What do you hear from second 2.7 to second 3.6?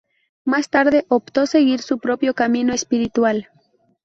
espiritual.